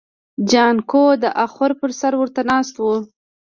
[0.49, 2.85] جانکو د اخور پر سر ورته ناست و.